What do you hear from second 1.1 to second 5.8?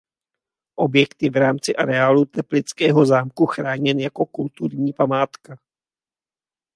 je v rámci areálu teplického zámku chráněn jako kulturní památka.